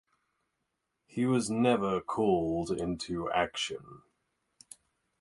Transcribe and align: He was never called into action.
He 1.05 1.27
was 1.27 1.51
never 1.51 2.01
called 2.01 2.71
into 2.71 3.29
action. 3.31 4.01